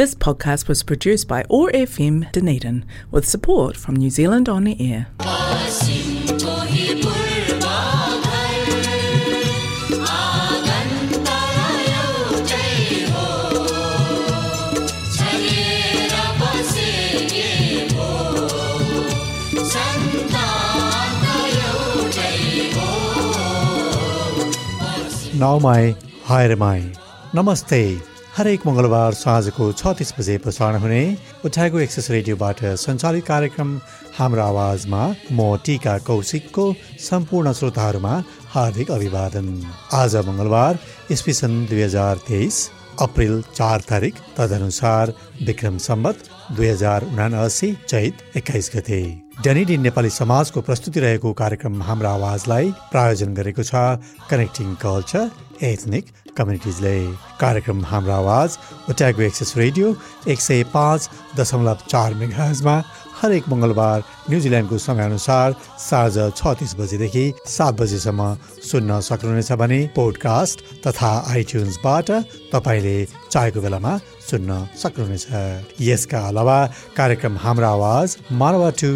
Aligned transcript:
This 0.00 0.14
podcast 0.14 0.66
was 0.66 0.82
produced 0.82 1.28
by 1.28 1.42
ORFM 1.50 2.32
Dunedin 2.32 2.86
with 3.10 3.28
support 3.28 3.76
from 3.76 3.96
New 3.96 4.08
Zealand 4.08 4.48
On 4.48 4.66
Air. 4.66 5.08
Now 25.38 25.58
my 25.58 25.94
hire 26.24 26.56
my 26.56 26.80
Namaste. 27.34 28.19
हरेक 28.36 28.66
मङ्गलबार 28.66 29.12
साँझको 29.18 29.64
छ 29.72 29.92
तिस 29.98 30.12
बजे 30.18 30.36
प्रसारण 30.42 30.76
हुने 30.80 31.02
उठाएको 31.44 31.78
एक्सेस 31.80 32.10
रेडियोबाट 32.10 32.60
सञ्चालित 32.78 33.24
कार्यक्रम 33.26 33.70
हाम्रो 34.18 34.42
आवाजमा 34.42 35.00
म 35.32 35.56
टिका 35.66 35.96
कौशिकको 36.06 36.66
सम्पूर्ण 37.10 37.52
श्रोताहरूमा 37.58 38.12
हार्दिक 38.54 38.90
अभिवादन। 38.90 39.48
आज 39.92 40.16
मङ्गलबार 40.28 40.78
इस्वी 41.10 41.32
सन् 41.40 41.66
दुई 41.70 41.82
हजार 41.82 42.22
तेइस 42.28 42.60
अप्रिल 43.00 43.42
चार 43.50 43.80
तारिक 43.90 44.14
तदनुसार 44.38 45.14
विक्रम 45.42 45.78
सम्बत 45.88 46.30
दुई 46.56 46.68
हजार 46.68 47.04
उनासी 47.10 47.72
चैत 47.88 48.36
एक्काइस 48.36 48.70
गते। 48.76 49.02
डनिडी 49.44 49.76
नेपाली 49.88 50.10
समाजको 50.12 50.60
प्रस्तुति 50.62 51.00
रहेको 51.00 51.32
कार्यक्रम 51.34 51.82
हाम्रो 51.82 52.08
आवाजलाई 52.08 52.72
प्रायोजन 52.94 53.34
गरेको 53.34 53.62
छ 53.64 53.74
कनेक्टिङ 54.30 54.74
कल्चर 54.82 55.30
एथनिक 55.66 56.04
कम्युनिटिजले 56.40 56.96
कार्यक्रम 57.40 57.84
हाम्रो 57.84 58.12
आवाज 58.12 58.58
ओट्यागो 58.90 59.22
एक्सेस 59.22 59.52
रेडियो 59.56 59.94
एक 60.32 60.40
सय 60.40 60.62
पाँच 60.74 61.10
दशमलव 61.38 61.86
चार 61.90 62.14
मेघाजमा 62.20 62.76
हरेक 63.20 63.48
मङ्गलबार 63.52 63.98
न्युजिल्यान्डको 64.30 64.76
समयअनुसार 64.78 65.54
साँझ 65.86 66.16
छ 66.36 66.52
तिस 66.60 66.74
बजेदेखि 66.78 67.24
सात 67.54 67.74
बजेसम्म 67.80 68.28
सुन्न 68.68 69.00
सक्नुहुनेछ 69.08 69.52
भने 69.62 69.80
पोडकास्ट 69.96 70.64
तथा 70.86 71.10
आइट्युन्सबाट 71.32 72.10
तपाईँले 72.54 72.96
चाहेको 73.32 73.60
बेलामा 73.60 73.92
सुन्न 74.30 74.56
सक्नुहुनेछ। 74.82 75.26
यसका 75.88 76.20
अलावा 76.28 76.58
कार्यक्रम 76.96 77.36
हाम्रो 77.44 77.66
आवाज 77.66 78.16
मानवा 78.40 78.70
टु 78.80 78.92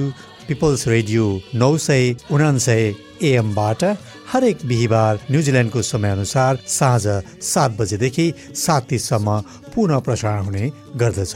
पिपल्स 0.49 0.89
रेडियो 0.89 1.25
नौ 1.55 1.77
सय 1.89 2.15
उनान्सय 2.33 2.95
एएमबाट 3.23 3.85
हरेक 4.33 4.59
बिहिबार 4.67 5.19
न्युजिल्यान्डको 5.31 5.81
समयअनुसार 5.83 6.59
साँझ 6.69 7.07
सात 7.45 7.71
बजेदेखि 7.79 8.27
सात 8.57 8.87
तिससम्म 8.91 9.41
पुनः 9.75 9.99
प्रसारण 10.07 10.45
हुने 10.45 10.71
गर्दछ। 10.97 11.35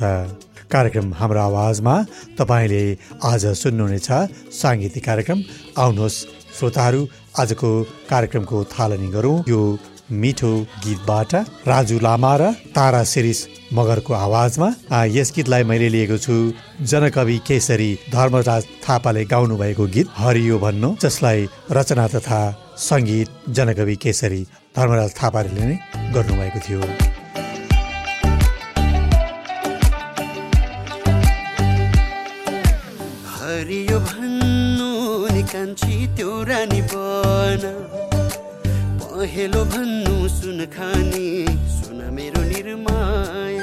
कार्यक्रम 0.72 1.12
हाम्रो 1.14 1.40
आवाजमा 1.40 1.94
तपाईँले 2.38 2.82
आज 3.24 3.46
सुन्नुहुनेछ। 3.62 4.08
साङ्गीतिक 4.52 5.04
कार्यक्रम 5.04 5.42
आउनुहोस्। 5.78 6.24
श्रोताहरू 6.58 7.06
आजको 7.40 7.70
कार्यक्रमको 8.10 8.64
थालनी 8.72 9.08
गरौँ। 9.12 9.36
यो 9.48 9.60
मिठो 10.10 10.52
गीतबाट 10.84 11.34
राजु 11.68 11.98
लामा 12.00 12.34
र 12.40 12.52
तारा 12.76 13.02
शिरिष 13.04 13.40
मगरको 13.72 14.12
आवाजमा। 14.14 14.68
यस 15.16 15.32
गीतलाई 15.36 15.64
मैले 15.70 15.88
लिएको 15.88 16.18
छु 16.18 16.36
जनकवि 16.82 17.36
केसरी 17.48 17.90
धर्मराज 18.12 18.64
थापाले 18.84 19.24
गाउनु 19.24 19.56
भएको 19.56 19.86
गीत 19.94 20.08
हरियो 20.16 20.58
भन्नु 20.58 20.96
जसलाई 21.02 21.48
रचना 21.70 22.06
तथा 22.14 22.40
सङ्गीत 22.78 23.28
जनकवि 23.56 23.96
केसरी 24.02 24.42
धर्मराज 24.76 25.10
थापाले 25.18 25.64
नै 25.68 25.76
गर्नुभएको 26.14 26.58
थियो। 26.66 26.80
हरियो 33.34 33.98
भन्नु 34.08 34.90
निकान्छी 35.34 35.94
त्यो 36.16 36.30
रानी 36.50 36.80
बना। 36.94 37.72
पहेलो 39.02 39.62
भन्नु 39.74 40.14
सुन 40.38 40.58
खाने 40.74 41.26
सुन 41.78 41.98
मेरो 42.14 42.42
निर्माया 42.52 43.57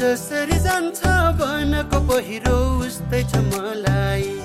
जसरी 0.00 0.58
जान्छ 0.64 1.00
वनको 1.40 1.98
पहिरो 2.08 2.56
उस्तै 2.88 3.20
छ 3.32 3.44
मलाई। 3.48 4.39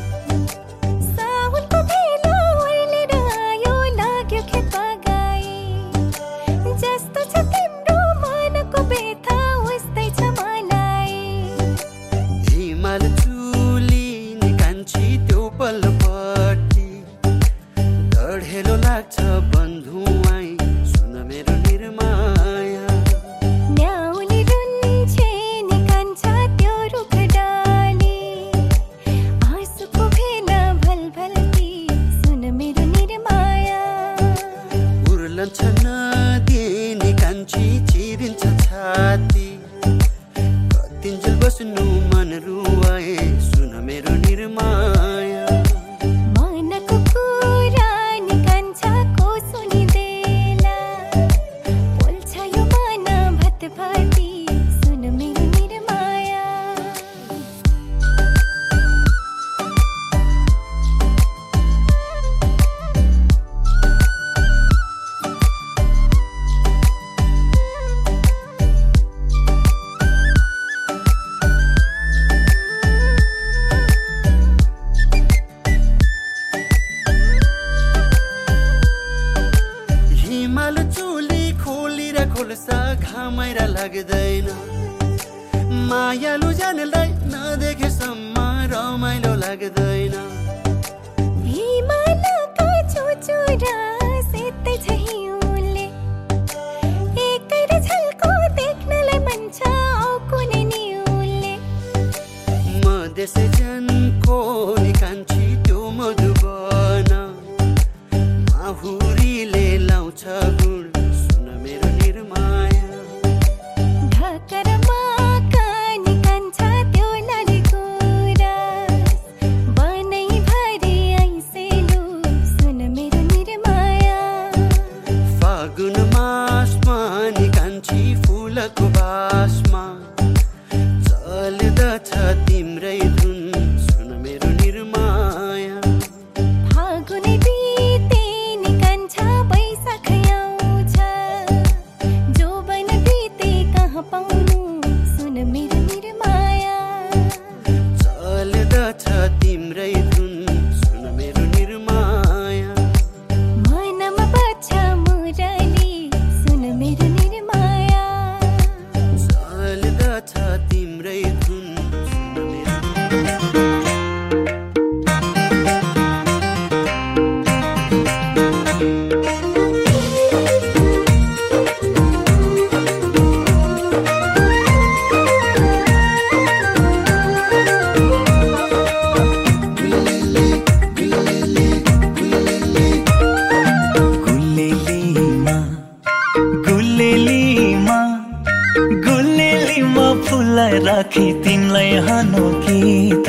राखी 191.05 191.31
तिमलाई 191.46 191.90
हानो 192.05 192.43
गीत। 192.66 193.28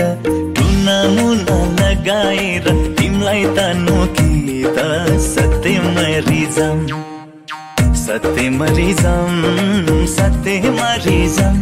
टुना 0.56 0.96
मुना 1.14 1.56
लगाएर 1.76 2.69
त 2.96 3.44
तानो 3.56 3.96
त 4.76 5.20
सत्य 5.20 5.75
रिजम 6.28 6.81
सत्य 8.05 8.49
रिजम 8.78 9.37
सत्य 10.17 10.56
रिजम। 11.05 11.56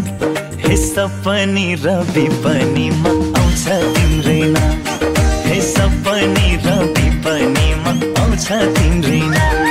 हे 0.62 0.76
सपनी 0.76 1.66
रवि 1.82 2.26
पनिमा 2.46 3.10
आउँछ 3.40 3.66
तिम्रै 3.94 4.40
नाम। 4.54 4.78
हे 5.48 5.60
सपनी 5.74 6.48
रवि 6.66 7.10
पनि 7.26 7.68
म 7.82 7.86
आउँछ 8.22 8.48
तिम्रै 8.78 9.22
नाम। 9.34 9.63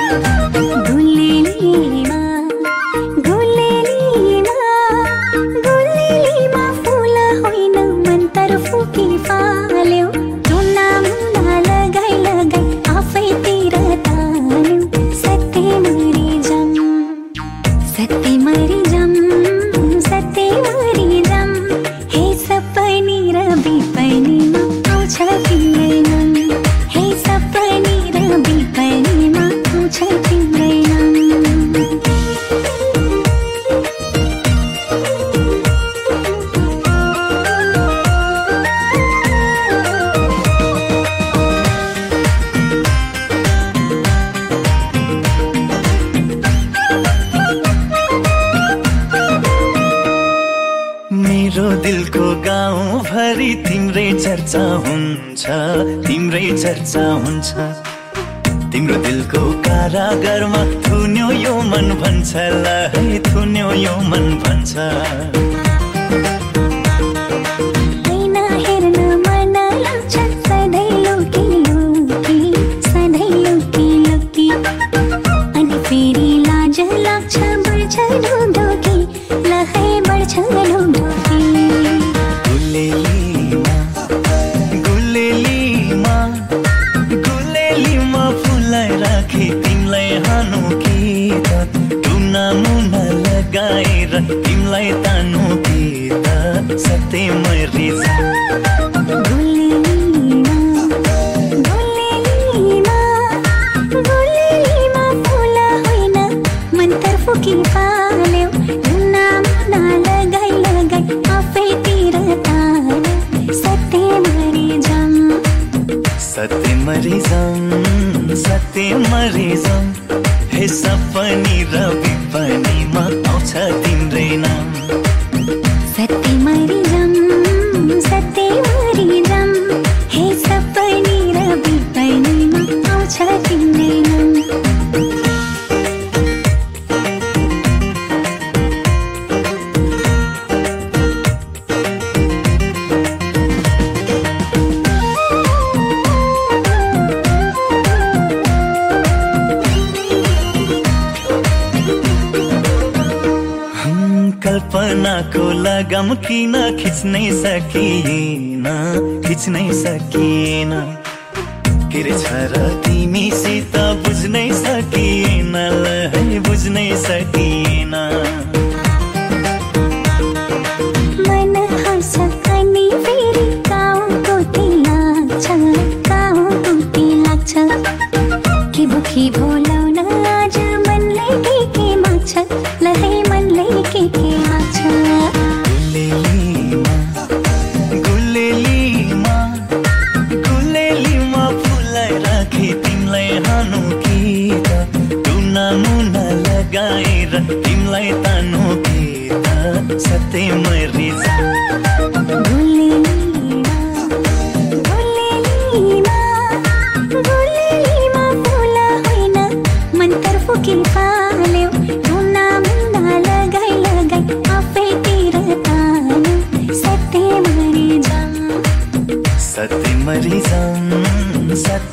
नहीं 157.05 157.31
सकी। 157.31 158.23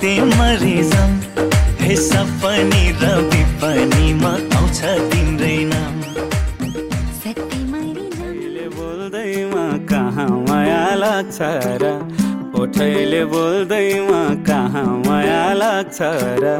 ते 0.00 0.12
मरिजम 0.21 1.11
हे 1.80 1.97
सपनी 1.97 2.85
र 3.00 3.04
म 4.21 4.25
आउँछ 4.57 4.80
तिम्रै 5.11 5.57
नाम। 5.71 5.99
बोल्दैमा 8.76 9.64
कहाँ 9.90 10.28
माया 10.49 10.85
लाग्छ 10.95 11.38
र? 11.83 11.92
ओठैले 12.61 13.25
बोल्दैमा 13.25 14.23
कहाँ 14.49 14.87
माया 15.07 15.42
लाग्छ 15.52 15.99
र? 16.42 16.57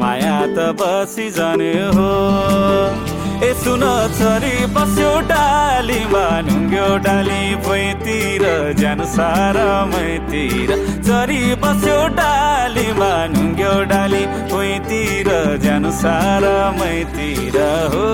माया 0.00 0.38
त 0.56 0.72
बसी 0.80 1.30
जाने 1.30 1.72
हो। 1.94 3.07
ए 3.46 3.52
सुन 3.62 3.82
छोरी 4.18 4.54
बस्यो 4.76 5.10
डाली 5.30 5.98
नुङ्ग्यो 6.46 6.86
डाली 7.04 7.42
भुइँतिर 7.66 8.44
जानु 8.80 9.04
सारा 9.12 9.66
मैतिर। 9.92 10.72
छोरी 11.08 11.38
बस्यो 11.64 11.98
डाली 12.18 12.86
नुङ्ग्यो 13.34 13.74
डाली 13.92 14.24
भुइँतिर 14.50 15.30
जानु 15.64 15.90
सारा 16.00 16.56
मैतिर 16.80 17.58
हो। 17.94 18.08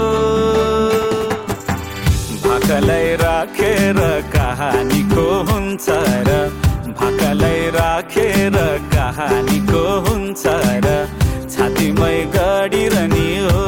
भाकालाई 2.45 3.15
राखेर 3.25 4.01
कहानीको 4.37 5.27
हुन्छ 5.51 5.87
र 6.29 6.37
भाकालाई 7.01 7.71
राखेर 7.81 8.57
कहानीको 8.95 9.85
हुन्छ 10.09 10.45
र 10.87 10.97
छातीमै 11.55 12.17
गडिरहने 12.37 13.29
हो। 13.49 13.65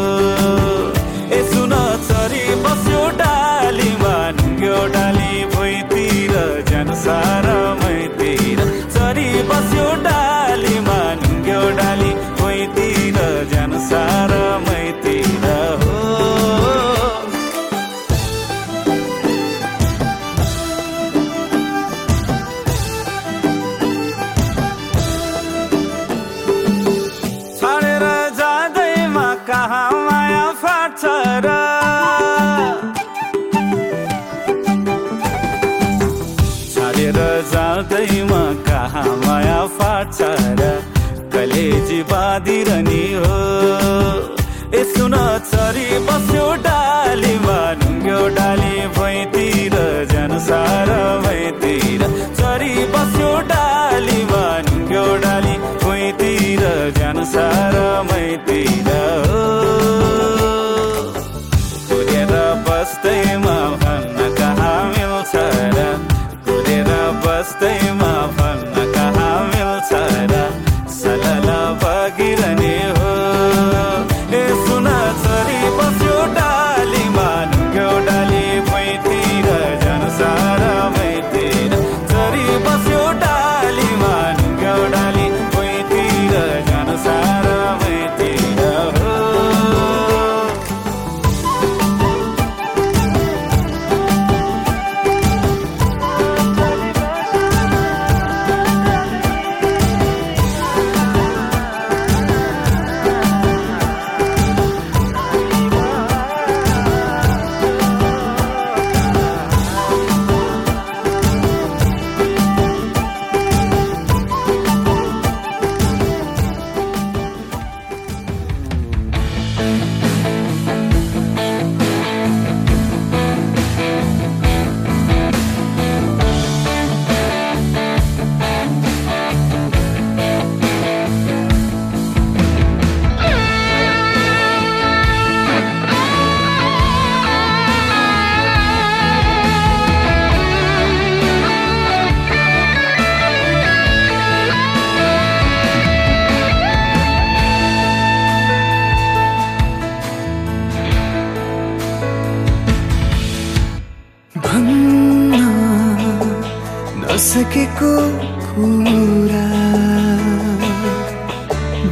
सकेको 157.36 157.94
कुरा। 158.42 159.46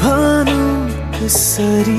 भानु 0.03 0.61
कसरी 1.17 1.94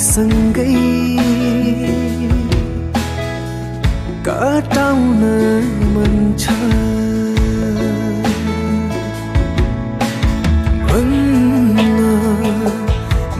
सँगै 0.00 0.74
कटाउन 4.26 5.22
मन 5.94 6.14
छ। 6.40 6.44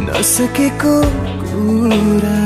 नसकेको 0.05 0.97
कुरा 1.41 2.43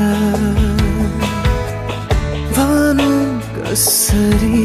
भानु 2.55 3.11
कसरी? 3.57 4.63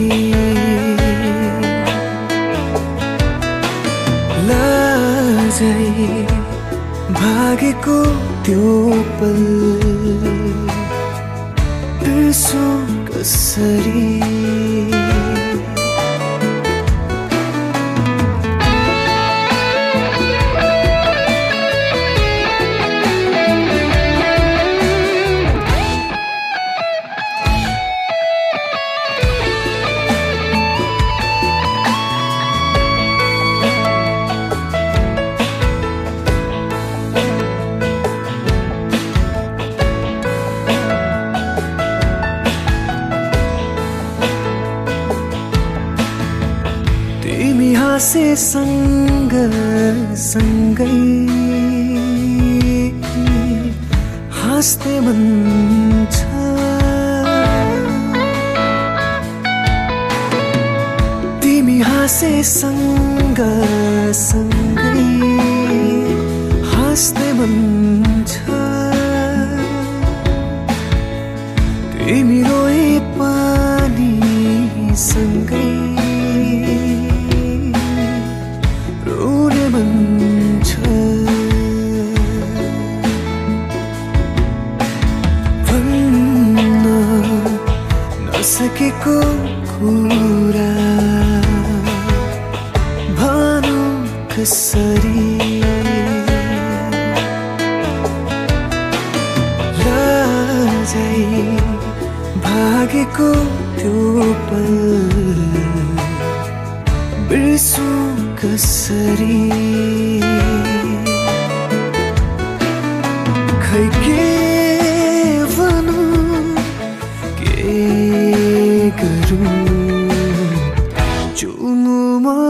लाजै 4.48 5.88
भागेको 7.18 7.98
त्यो 8.46 8.79
believe. 9.20 9.49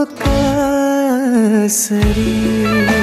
no 0.07 1.69
sería. 1.69 3.00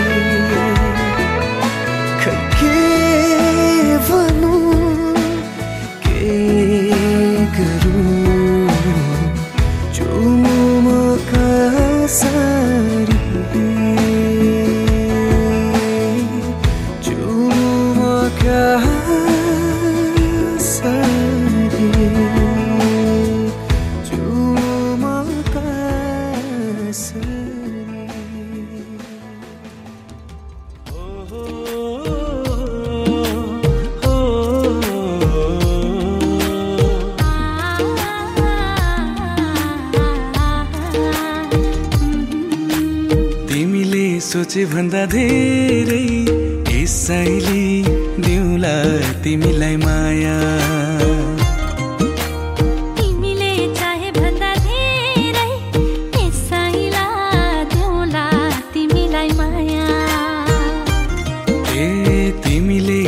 सोचे 44.27 44.63
भन्दा 44.71 45.03
धेरै 45.11 46.05
यसैले 46.75 47.63
दिउँला 48.25 48.75
तिमीलाई 49.23 49.75
माया। 49.85 50.35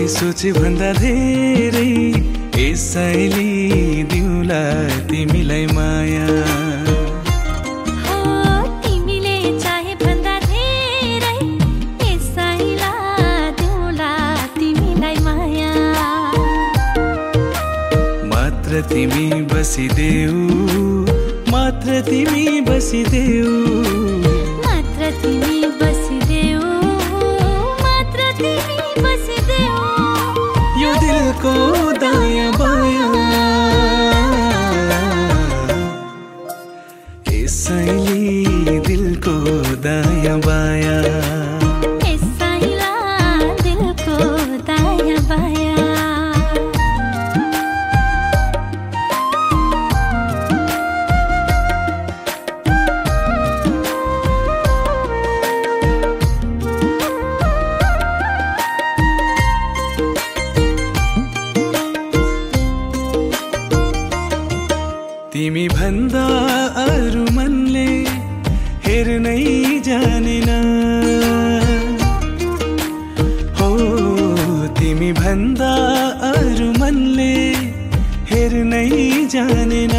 सोचे 0.10 0.52
भन्दा 0.52 0.92
धेरै 0.94 1.92
यसैले 2.60 3.49
बसिदेऊ। 22.90 23.50
मात्र 24.66 25.10
तिमी 25.22 25.58
बसिदेऊ 25.80 26.70
मात्र 27.82 28.30
तिमी 28.40 28.80
बसिदेऊ। 29.06 29.84
यो 30.82 30.94
दिलको 31.04 31.54
जानेन 79.34 79.94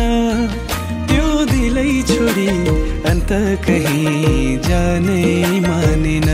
त्यो 1.09 1.27
दिलै 1.51 1.93
छोडी 2.11 2.49
अन्त 3.11 3.31
कहीँ 3.67 4.57
जानै 4.67 5.23
मानेन। 5.67 6.29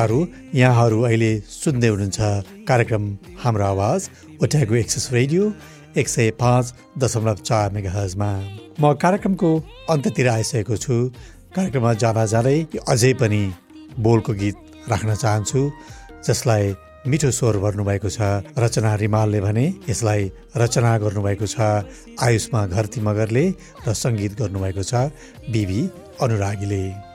श्रोताहरू 0.00 0.26
यहाँहरू 0.54 0.98
अहिले 1.02 1.30
सुन्दै 1.44 1.88
हुनुहुन्छ 1.88 2.18
कार्यक्रम 2.68 3.04
हाम्रो 3.42 3.64
आवाज 3.64 4.00
ओट्याएको 4.42 4.74
एक्सेस 4.74 5.08
रेडियो 5.12 5.42
एक 6.00 6.08
सय 6.08 6.30
पाँच 6.40 6.72
दशमलव 6.98 7.38
चार 7.44 7.72
मेगा 7.72 8.04
म 8.80 8.92
कार्यक्रमको 8.96 9.50
अन्त्यतिर 9.92 10.28
आइसकेको 10.28 10.76
छु। 10.76 10.94
कार्यक्रममा 11.52 11.92
जाँदा 12.00 12.24
जाँदै 12.32 12.56
अझै 12.88 13.12
पनि 13.20 13.42
बोलको 14.00 14.32
गीत 14.40 14.56
राख्न 14.88 15.14
चाहन्छु 15.14 15.60
जसलाई 16.24 16.64
मिठो 17.04 17.30
स्वर 17.30 17.56
भर्नुभएको 17.60 18.08
छ। 18.08 18.48
रचना 18.56 18.94
रिमालले 19.04 19.40
भने 19.40 19.66
यसलाई 19.90 20.32
रचना 20.56 20.96
गर्नुभएको 21.04 21.46
छ। 21.46 21.84
आयुष्मा 22.24 22.66
घरती 22.72 23.00
मगरले 23.04 23.44
र 23.84 23.92
सङ्गीत 23.92 24.32
गर्नुभएको 24.40 24.82
छ। 24.82 24.92
बिबी 25.52 25.80
अनुरागीले। 26.24 27.09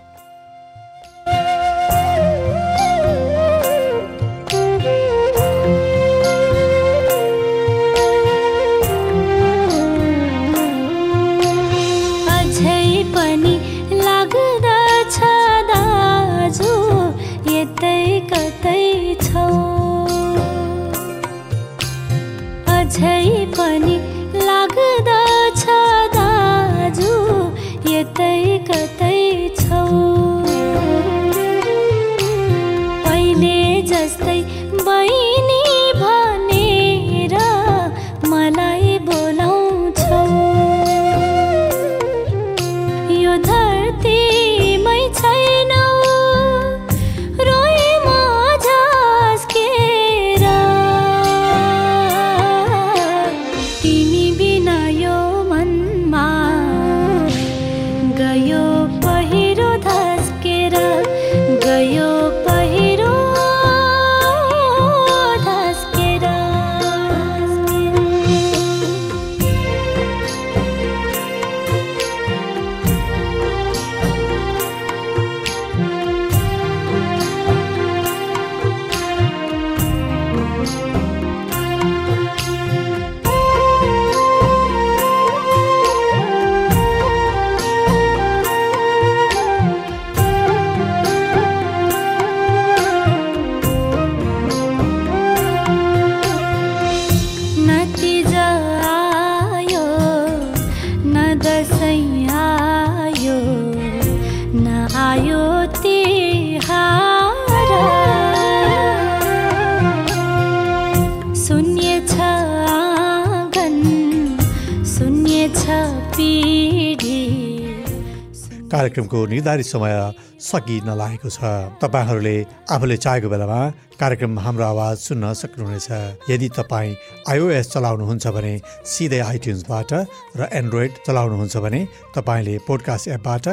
कार्यक्रमको 118.85 119.25
निर्धारित 119.25 119.65
समय 119.65 120.13
सकिन 120.37 120.93
लागेको 120.93 121.29
छ। 121.29 121.41
तपाईँहरूले 121.81 122.35
आफूले 122.69 122.97
चाहेको 123.01 123.29
बेलामा 123.29 123.59
कार्यक्रम 123.97 124.37
हाम्रो 124.39 124.65
आवाज 124.65 124.97
सुन्न 124.97 125.33
सक्नुहुनेछ। 125.33 125.89
यदि 126.29 126.49
तपाईँ 126.53 126.93
आइओएस 127.29 127.71
चलाउनुहुन्छ 127.73 128.27
भने 128.27 128.53
सिधै 128.85 129.19
आइट्युन्सबाट 129.25 129.93
र 130.37 130.49
एन्ड्रोइड 130.53 130.91
चलाउनुहुन्छ 131.07 131.57
भने 131.57 131.81
तपाईँले 132.13 132.57
पोडकास्ट 132.67 133.07
एपबाट 133.17 133.45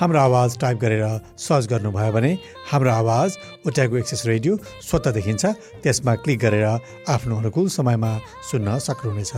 हाम्रो 0.00 0.18
आवाज 0.18 0.56
टाइप 0.58 0.78
गरेर 0.80 1.04
सर्च 1.38 1.66
गर्नुभयो 1.68 2.12
भने 2.12 2.32
हाम्रो 2.70 2.90
आवाज 2.90 3.36
ओट्याएको 3.68 3.96
एक्सेस 3.96 4.22
रेडियो 4.26 4.56
स्वत 4.80 5.08
देखिन्छ। 5.08 5.44
त्यसमा 5.84 6.14
क्लिक 6.24 6.38
गरेर 6.40 6.64
आफ्नो 7.12 7.36
अनुकूल 7.36 7.68
समयमा 7.68 8.12
सुन्न 8.50 8.78
सक्नुहुनेछ। 8.78 9.32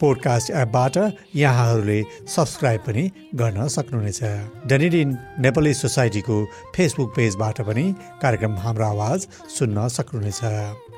पोडकास्ट 0.00 0.50
एपबाट 0.62 0.96
यहाँहरूले 1.34 1.98
सब्सक्राइब 2.30 2.80
पनि 2.86 3.10
गर्न 3.34 3.66
सक्नुहुनेछ। 3.66 4.22
डेनिडिन 4.70 5.18
नेपाली 5.42 5.74
सोसाइटीको 5.74 6.36
फेसबुक 6.76 7.10
पेजबाट 7.16 7.60
पनि 7.66 7.86
कार्यक्रम 8.22 8.54
हाम्रो 8.54 8.86
आवाज 8.86 9.26
सुन्न 9.58 9.88
सक्नुहुनेछ। 9.98 10.40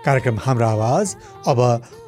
कार्यक्रम 0.05 0.39
हाम्रो 0.45 0.67
आवाज 0.67 1.17
अब 1.49 1.61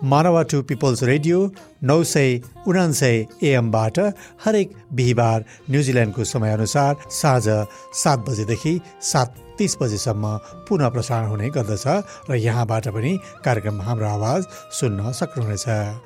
मानवा 0.05 0.43
टु 0.43 0.63
पिपल्स 0.63 1.03
रेडियो 1.03 1.39
नौ 1.83 2.03
सय 2.05 2.41
उनान्सय 2.67 3.27
एएमबाट 3.43 3.99
हरेक 4.45 4.73
बिहिबार 4.99 5.45
न्युजिल्यान्डको 5.71 6.25
समयअनुसार 6.25 6.97
साँझ 7.11 7.47
सात 7.95 8.29
बजेदेखि 8.29 8.81
सात 9.11 9.35
तिस 9.59 9.77
बजेसम्म 9.81 10.37
पुनः 10.69 10.89
प्रसारण 10.89 11.27
हुने 11.29 11.49
गर्दछ 11.51 11.87
र 12.31 12.35
यहाँबाट 12.35 12.89
पनि 12.95 13.17
कार्यक्रम 13.45 13.81
हाम्रो 13.83 14.07
आवाज 14.07 14.43
सुन्न 14.79 15.11
सक्नुहुनेछ। 15.13 15.65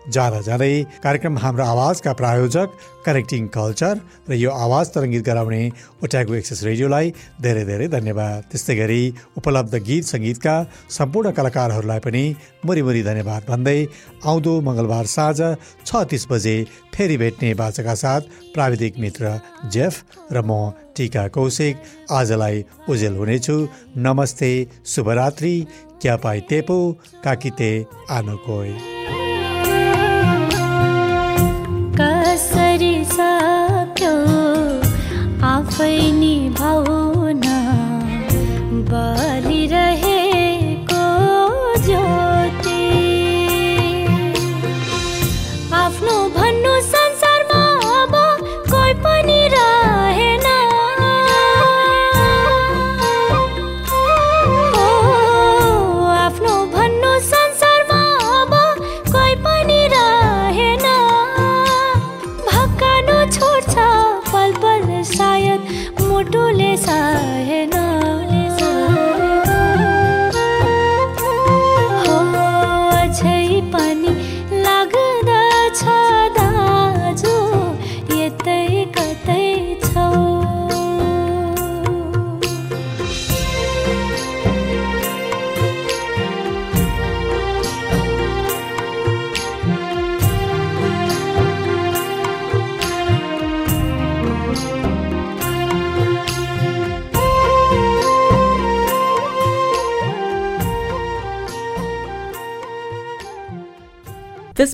जाँदा 0.09 0.41
जाँदै 0.41 0.73
कार्यक्रम 1.05 1.39
हाम्रो 1.39 1.65
आवाजका 1.65 2.13
प्रायोजक 2.21 2.69
कनेक्टिङ 3.07 3.49
कल्चर 3.53 4.01
र 4.31 4.33
यो 4.35 4.51
आवाज 4.57 4.87
तरङ्गित 4.95 5.25
गराउने 5.25 5.63
ओट्याको 6.05 6.35
एक्सेस 6.35 6.63
रेडियोलाई 6.65 7.13
धेरै 7.43 7.65
धेरै 7.65 7.89
धन्यवाद। 7.97 8.41
त्यस्तै 8.51 8.77
गरी 8.77 9.03
उपलब्ध 9.37 9.75
गीत 9.89 10.05
सङ्गीतका 10.05 10.55
सम्पूर्ण 10.99 11.31
कलाकारहरूलाई 11.37 12.01
पनि 12.01 12.25
मुरी 12.65 13.03
धन्यवाद 13.03 13.43
भन्दै 13.51 13.79
आउँदो 14.25 14.61
मङ्गलबार 14.65 15.07
साँझ 15.07 15.41
छ 15.87 16.05
तिस 16.11 16.27
बजे 16.31 16.57
फेरि 16.95 17.17
भेट्ने 17.17 17.53
बाचाका 17.55 17.95
साथ 17.95 18.21
प्राविधिक 18.55 18.99
मित्र 18.99 19.39
जेफ 19.73 20.03
र 20.33 20.43
म 20.43 20.73
टिका 20.97 21.27
कौशिक 21.35 21.77
आजलाई 22.11 22.65
उजेल 22.89 23.17
हुनेछु। 23.17 23.57
नमस्ते 23.99 24.53
शुभरात्रि 24.87 25.55
क्या 26.03 26.17
पाइ 26.17 26.41
तेपो 26.51 26.79
काकिते 27.25 27.73
आनोकोय 28.11 28.71